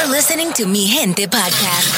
You're 0.00 0.08
listening 0.08 0.50
to 0.54 0.66
Mi 0.66 0.86
Gente 0.86 1.28
podcast 1.28 1.90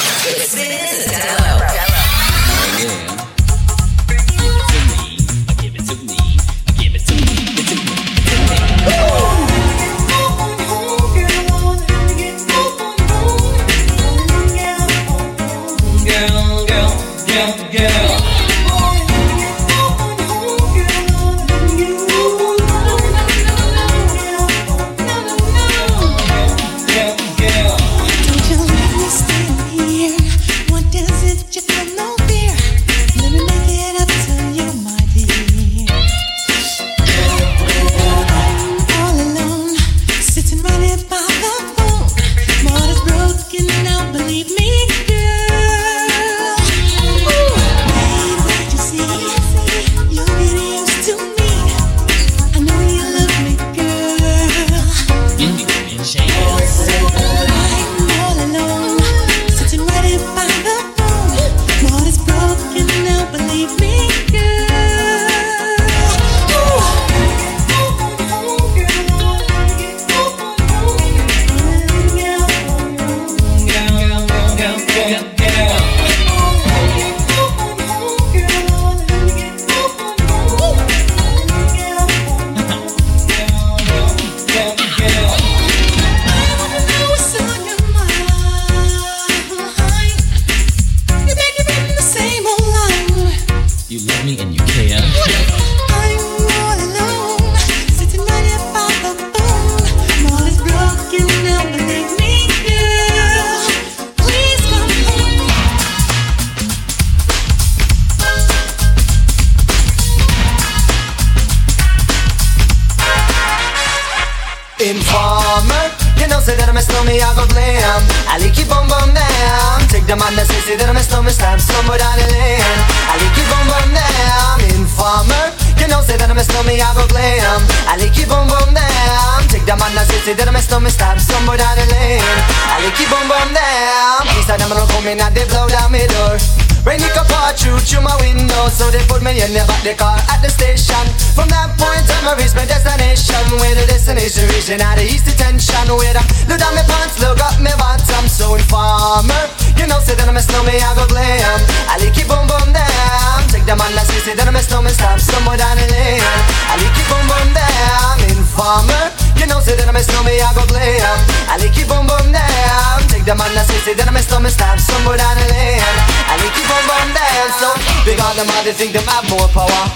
I'm 154.52 154.60
a 154.60 154.60
snowman, 154.60 154.92
stop 154.92 155.18
somewhere 155.18 155.56
down 155.56 155.78
the 155.80 155.88
lane 155.88 156.20
I 156.68 156.76
like 156.76 156.92
it 156.92 157.08
boom 157.08 157.24
boom 157.24 157.56
down 157.56 158.20
Informer, 158.36 159.08
you 159.40 159.48
know 159.48 159.64
say 159.64 159.80
that 159.80 159.88
I'm 159.88 159.96
a 159.96 160.04
snowman, 160.04 160.44
I 160.44 160.52
go 160.52 160.60
glam 160.68 161.00
I 161.48 161.56
like 161.56 161.72
it 161.72 161.88
boom 161.88 162.04
boom 162.04 162.28
down 162.28 163.00
Take 163.08 163.24
the 163.24 163.32
man 163.32 163.48
that 163.56 163.64
say 163.64 163.80
say 163.80 163.94
that 163.96 164.04
I'm 164.04 164.12
a 164.12 164.20
snowman, 164.20 164.52
stop 164.52 164.76
somewhere 164.76 165.16
down 165.16 165.40
the 165.40 165.48
lane 165.48 165.80
I 165.80 166.36
like 166.36 166.52
it 166.52 166.68
boom 166.68 166.84
boom 166.84 167.08
down 167.16 167.48
So 167.64 167.68
big 168.04 168.20
on 168.20 168.36
them 168.36 168.52
all, 168.52 168.60
they 168.60 168.76
think 168.76 168.92
them 168.92 169.08
have 169.08 169.24
more 169.32 169.48
power 169.56 169.88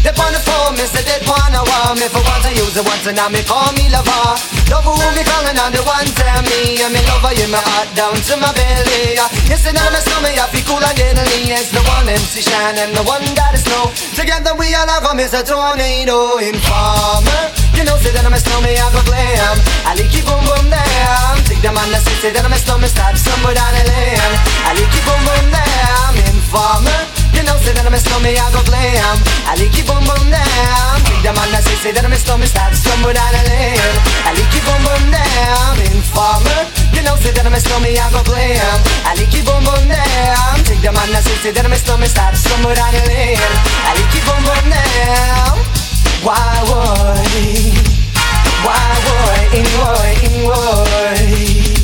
they 0.00 0.16
on 0.16 0.32
the 0.32 0.40
phone, 0.40 0.80
me 0.80 0.88
say 0.88 1.04
they 1.04 1.20
wanna 1.28 1.60
want 1.60 2.00
me 2.00 2.08
For 2.08 2.24
once 2.24 2.48
I 2.48 2.56
use 2.56 2.72
it 2.72 2.84
once 2.88 3.04
and 3.04 3.20
now 3.20 3.28
me 3.28 3.44
call 3.44 3.68
me 3.76 3.92
lover. 3.92 4.32
Love 4.72 4.86
who 4.88 4.96
me 4.96 5.22
calling 5.28 5.58
on 5.60 5.72
the 5.76 5.84
one 5.84 6.08
tell 6.16 6.40
me. 6.48 6.80
And 6.80 6.92
me 6.96 7.04
lover 7.04 7.36
in 7.36 7.52
my 7.52 7.60
heart 7.60 7.92
down 7.92 8.16
to 8.16 8.34
my 8.40 8.48
belly. 8.56 9.20
Yes, 9.44 9.68
and 9.68 9.76
I'm 9.76 9.92
a 9.92 10.00
snowman, 10.00 10.40
I 10.40 10.48
feel 10.48 10.64
cool 10.64 10.80
and 10.80 10.96
deadly 10.96 11.52
It's 11.52 11.68
the 11.68 11.84
one 11.84 12.08
MC 12.08 12.40
Shan 12.40 12.80
and 12.80 12.96
the 12.96 13.04
one 13.04 13.24
that 13.36 13.52
is 13.52 13.64
snow. 13.68 13.92
Together 14.16 14.56
we 14.56 14.72
all 14.72 14.88
have 14.88 15.04
come 15.04 15.20
is 15.20 15.36
a 15.36 15.44
tornado 15.44 16.40
Informer. 16.40 17.52
You 17.76 17.84
know, 17.84 18.00
say 18.00 18.12
that 18.16 18.24
I'm 18.24 18.32
a 18.32 18.40
snowman, 18.40 18.80
I 18.80 18.88
go 18.96 19.04
glam. 19.04 19.56
I 19.84 19.92
like 20.00 20.12
it 20.12 20.24
boom 20.24 20.40
boom 20.48 20.72
down 20.72 21.36
Take 21.44 21.60
the 21.60 21.72
man 21.76 21.88
that 21.92 22.00
say, 22.04 22.16
say 22.24 22.30
that 22.32 22.44
I'm 22.44 22.52
a 22.52 22.60
snowman 22.60 22.88
Start 22.88 23.20
somewhere 23.20 23.52
down 23.52 23.72
the 23.76 23.84
lane. 23.84 24.32
I 24.64 24.72
like 24.72 24.96
it 24.96 25.04
boom 25.04 25.20
boom 25.28 25.46
down 25.52 26.12
Informer 26.32 27.19
you 27.40 27.46
know, 27.48 27.56
that 27.56 27.88
I'm 27.88 27.96
a 27.96 28.00
snowman, 28.00 28.36
I 28.36 28.52
go 28.52 28.60
glam. 28.68 29.16
I 29.48 29.56
like 29.56 29.72
it 29.72 29.88
boom 29.88 30.04
boom 30.04 30.28
down 30.28 30.96
Take 31.08 31.24
the 31.24 31.32
man 31.32 31.48
that 31.56 31.64
say, 31.64 31.76
say 31.80 31.92
that 31.96 32.04
I'm 32.04 32.12
a 32.12 32.18
snowman 32.20 32.46
Start 32.46 32.76
somewhere 32.76 33.16
down 33.16 33.32
the 33.32 33.42
lane. 33.48 33.96
I 34.28 34.36
like 34.36 34.52
it 34.52 34.60
boom 34.60 34.80
boom 34.84 35.04
down 35.08 35.74
Informer 35.88 36.60
You 36.92 37.00
know, 37.00 37.16
say 37.16 37.32
that 37.32 37.48
I'm 37.48 37.56
a 37.56 37.60
snowman, 37.60 37.96
I 37.96 38.06
go 38.12 38.20
glam. 38.28 38.76
I 39.08 39.16
like 39.16 39.32
it 39.32 39.44
boom 39.48 39.64
boom 39.64 39.84
down 39.88 40.56
Take 40.68 40.84
the 40.84 40.92
man 40.92 41.08
that 41.16 41.24
say, 41.24 41.36
say 41.40 41.50
that 41.56 41.64
I'm 41.64 41.72
a 41.72 41.80
snowman 41.80 42.12
Start 42.12 42.36
somewhere 42.36 42.76
down 42.76 42.92
the 42.92 43.02
lane. 43.08 43.40
I 43.40 43.96
like 43.96 44.12
it 44.12 44.24
boom 44.28 44.42
boom 44.44 44.66
down 44.68 45.56
Why 46.20 46.44
would 46.68 47.24
Why 48.68 48.84
would 49.08 49.48
In 49.56 49.66
would, 49.80 50.16
in 50.28 50.34
would 50.44 51.79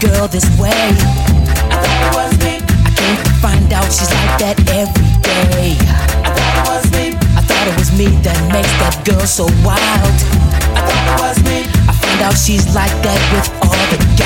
girl 0.00 0.28
this 0.28 0.44
way. 0.58 0.70
I 0.72 1.76
thought 1.80 2.00
it 2.04 2.12
was 2.16 2.32
me. 2.44 2.60
I 2.84 2.90
came 2.96 3.16
to 3.16 3.30
find 3.40 3.72
out 3.72 3.84
she's 3.84 4.12
like 4.12 4.38
that 4.42 4.56
every 4.72 5.10
day. 5.22 5.76
I 6.24 6.30
thought 6.34 6.54
it 6.60 6.66
was 6.68 6.84
me. 6.92 7.06
I 7.36 7.40
thought 7.40 7.66
it 7.68 7.76
was 7.78 7.90
me 7.96 8.06
that 8.22 8.38
makes 8.52 8.72
that 8.82 9.04
girl 9.04 9.26
so 9.26 9.44
wild. 9.64 10.16
I 10.76 10.80
thought 10.84 11.06
it 11.06 11.18
was 11.20 11.38
me. 11.44 11.58
I 11.88 11.92
found 11.92 12.20
out 12.22 12.36
she's 12.36 12.66
like 12.74 12.92
that 13.02 13.20
with 13.32 13.48
all 13.64 13.84
the 13.92 13.98
guys. 14.16 14.25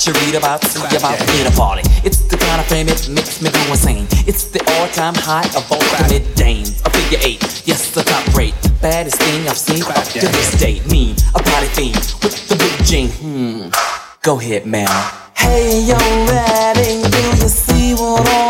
That 0.00 0.06
you 0.06 0.26
read 0.26 0.34
about, 0.34 0.64
see 0.64 0.96
about 0.96 1.20
in 1.40 1.46
a 1.46 1.50
party. 1.56 1.82
It's 2.04 2.20
the 2.28 2.36
kind 2.36 2.60
of 2.60 2.66
frame 2.66 2.88
it 2.88 3.08
makes 3.08 3.42
me 3.42 3.50
go 3.50 3.60
insane. 3.70 4.06
It's 4.26 4.44
the 4.44 4.60
all-time 4.76 5.14
high 5.14 5.46
of 5.56 5.70
all 5.70 5.78
the 5.78 6.06
mid-dames. 6.08 6.80
A 6.82 6.90
figure 6.90 7.18
eight, 7.22 7.42
yes, 7.66 7.90
the 7.92 8.02
top 8.02 8.26
rate, 8.34 8.54
baddest 8.80 9.20
thing 9.20 9.48
I've 9.48 9.58
seen 9.58 9.82
up 9.84 10.04
to 10.04 10.20
this 10.20 10.58
date. 10.58 10.86
Mean, 10.90 11.16
a 11.34 11.42
party 11.42 11.66
fiend 11.68 11.96
with 12.22 12.48
the 12.48 12.56
big 12.56 12.86
gene. 12.86 13.10
Hmm, 13.10 13.68
go 14.22 14.38
ahead, 14.38 14.66
man. 14.66 14.88
Hey, 15.36 15.82
yo, 15.84 15.96
Redding, 15.96 17.02
do 17.10 17.18
you 17.42 17.48
see 17.48 17.94
what 17.94 18.26
I 18.26 18.49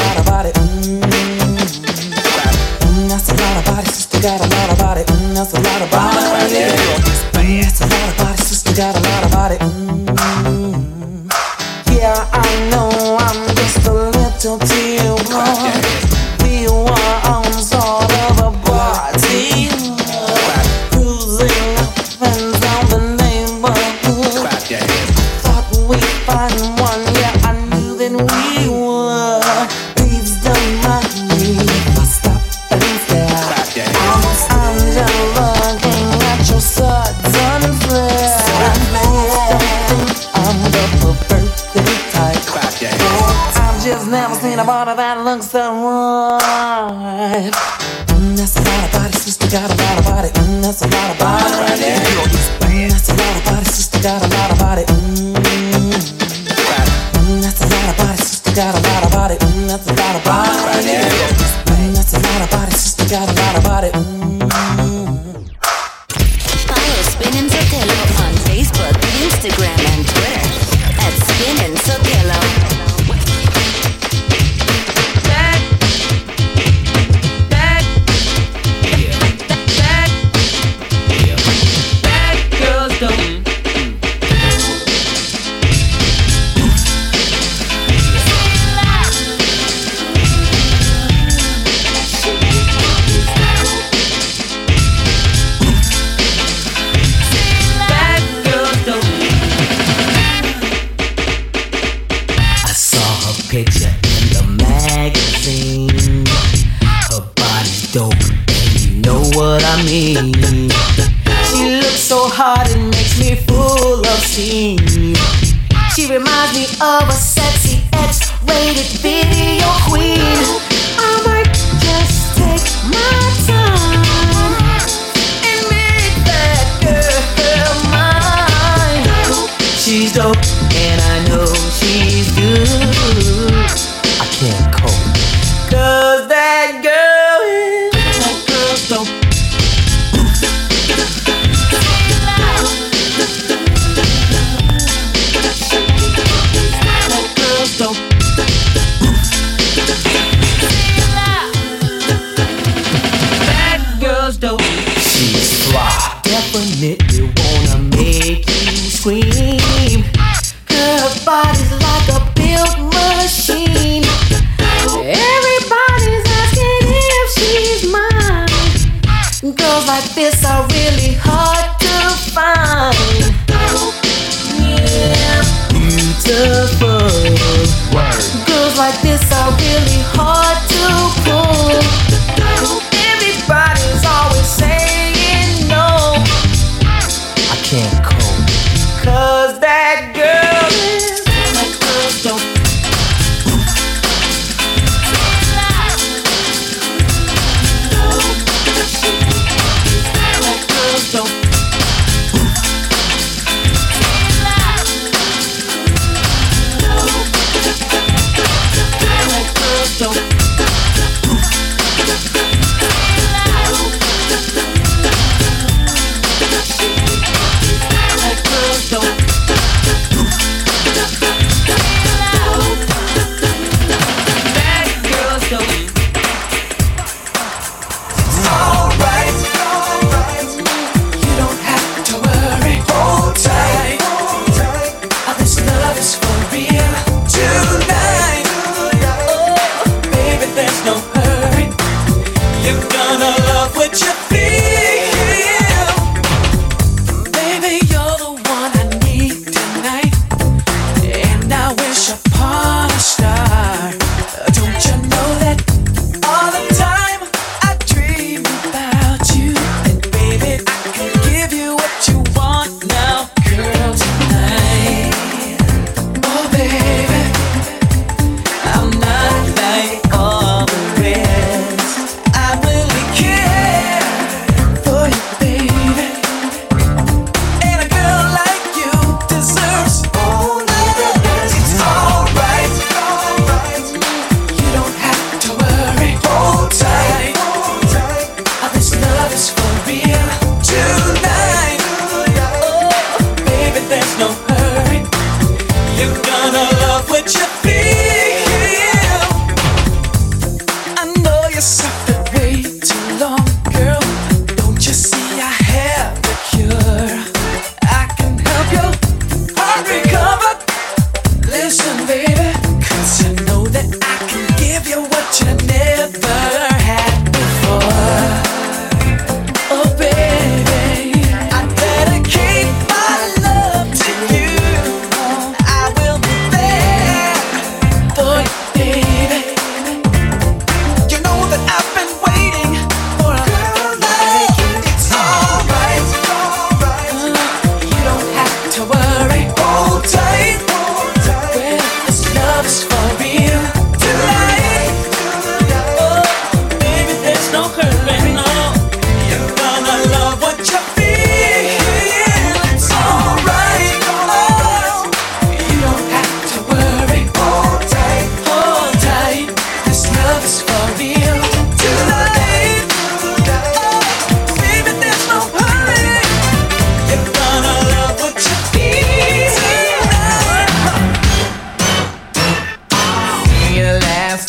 got 58.61 58.75
a 58.75 58.81
lot 58.93 59.03
of 59.03 59.11
body. 59.11 59.35
Mm, 59.37 59.67
that's 59.69 59.87
a 59.87 59.93
lot 59.93 60.15
of 60.15 60.23
body. 60.23 60.51
Mm, 60.85 61.10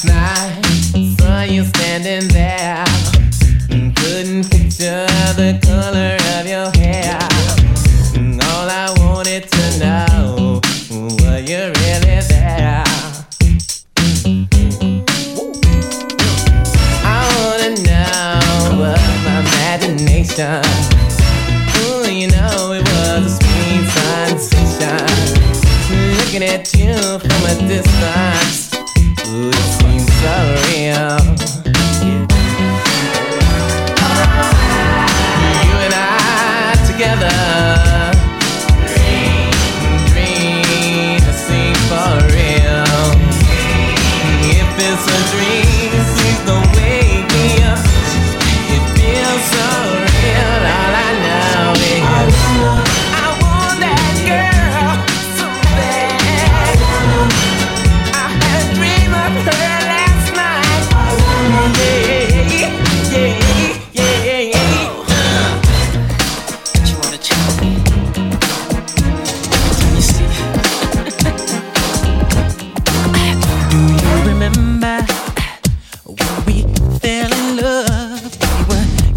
night. 0.04 0.62
Saw 1.18 1.42
you 1.42 1.64
standing 1.64 2.28
there. 2.28 2.61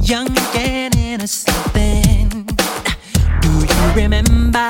young 0.07 0.29
again 0.29 0.91
innocent 0.97 1.55
something. 1.75 2.47
Do 3.41 3.49
you 3.49 3.93
remember 3.95 4.69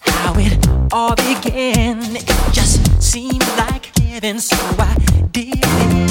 how 0.00 0.34
it 0.36 0.66
all 0.92 1.14
began? 1.16 2.16
It 2.16 2.26
just 2.52 3.02
seemed 3.02 3.46
like 3.56 3.96
heaven, 3.98 4.38
so 4.38 4.56
I 4.78 4.94
did 5.32 5.58
it. 5.62 6.09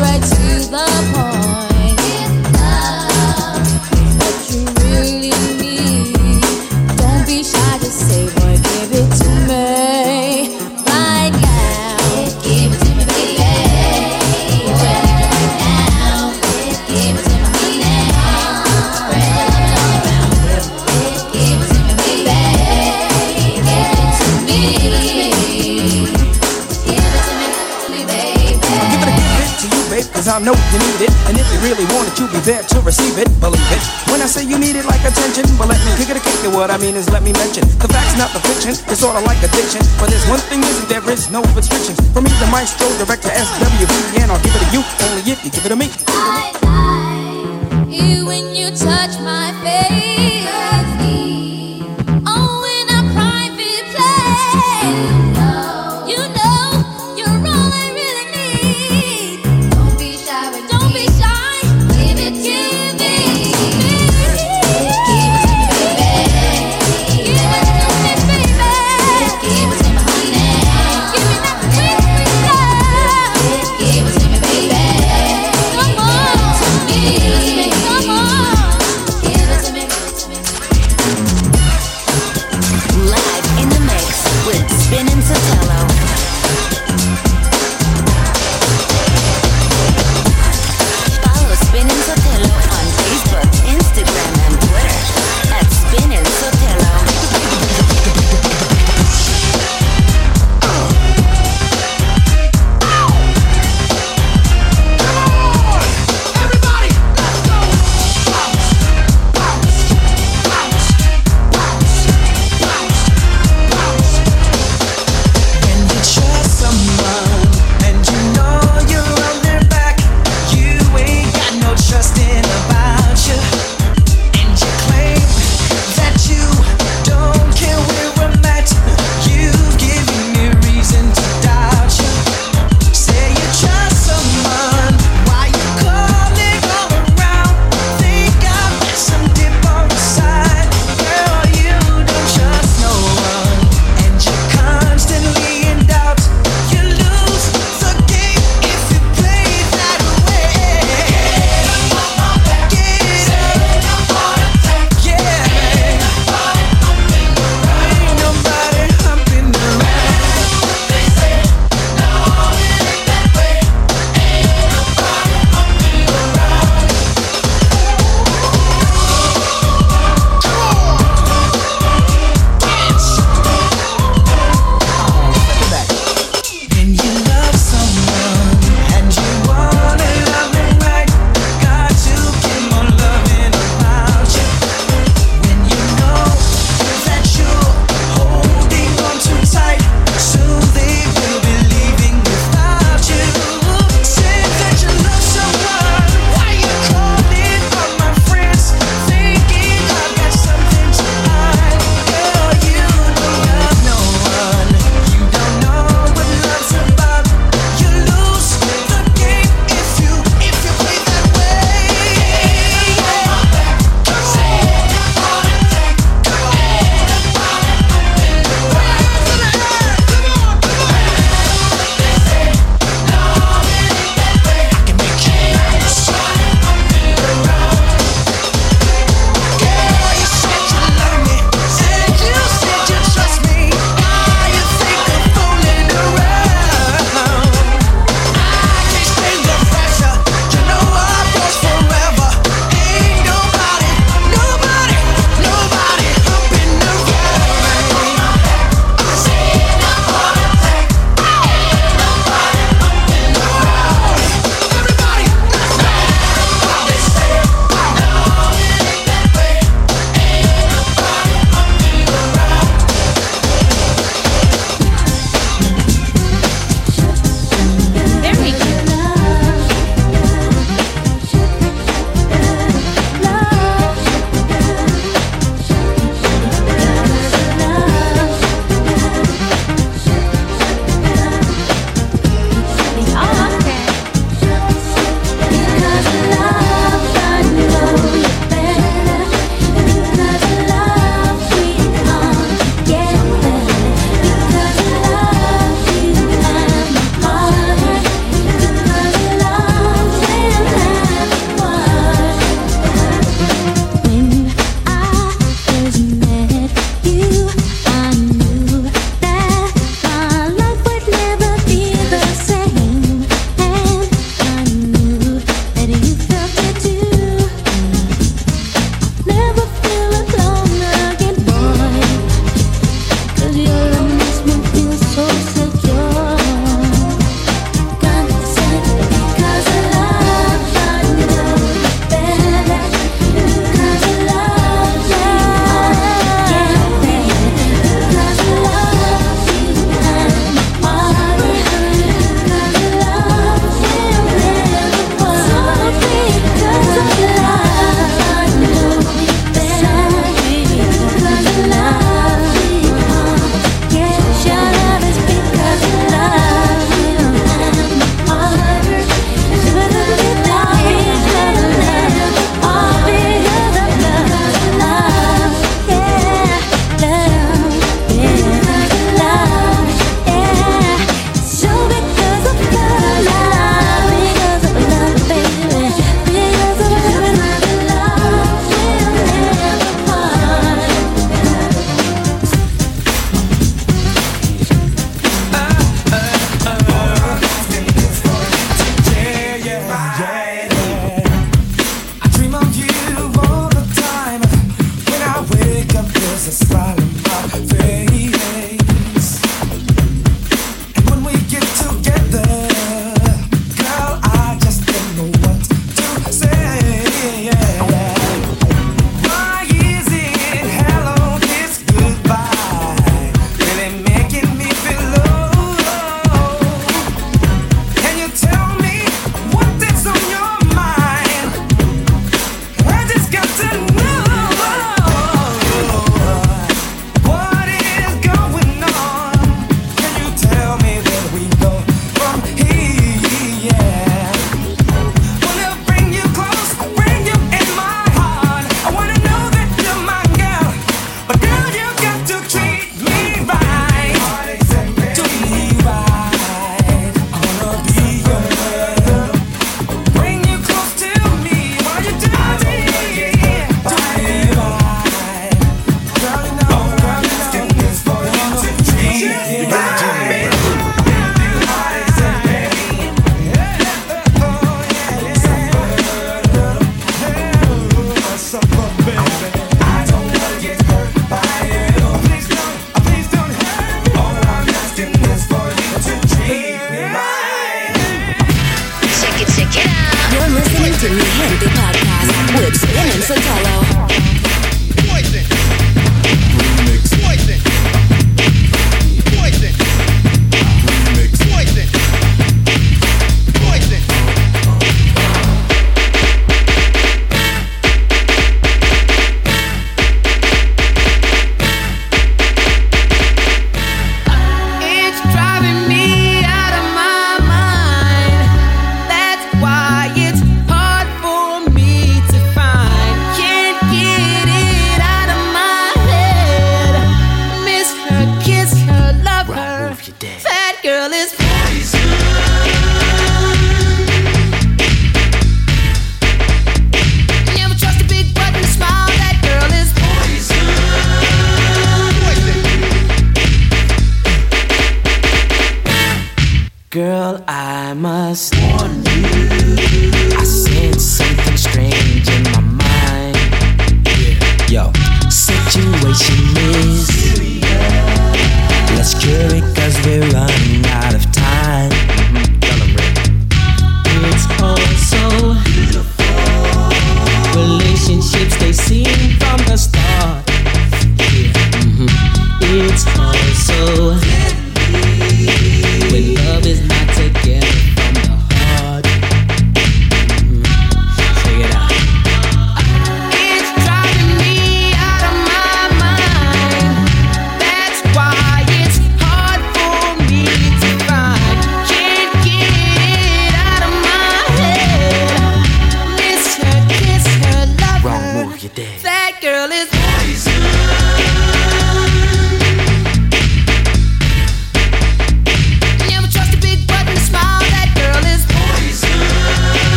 right 0.00 0.22
to 0.22 0.70
the 0.70 0.86
point. 1.14 1.73
Attention, 35.04 35.44
but 35.56 35.68
let 35.68 35.80
me 35.84 35.92
kick 35.96 36.10
it 36.10 36.16
a 36.16 36.22
kick 36.22 36.40
it. 36.44 36.52
What 36.52 36.70
I 36.70 36.78
mean 36.78 36.96
is 36.96 37.08
let 37.10 37.22
me 37.22 37.32
mention 37.32 37.64
the 37.78 37.88
facts, 37.88 38.16
not 38.16 38.32
the 38.32 38.40
fiction. 38.40 38.72
It's 38.88 39.00
sorta 39.00 39.20
like 39.20 39.38
addiction. 39.44 39.84
But 40.00 40.10
there's 40.10 40.26
one 40.28 40.40
thing 40.50 40.60
is 40.64 40.76
there 40.88 41.04
is 41.10 41.30
no 41.30 41.42
restrictions. 41.52 42.00
For 42.12 42.20
me, 42.20 42.30
the 42.40 42.48
maestro, 42.50 42.88
director, 42.98 43.28
SWV, 43.28 44.22
and 44.22 44.32
I'll 44.32 44.42
give 44.42 44.54
it 44.56 44.62
to 44.64 44.68
you 44.72 44.82
only 45.06 45.22
if 45.30 45.44
you 45.44 45.50
give 45.50 45.64
it 45.66 45.70
to 45.70 45.76
me. 45.76 46.63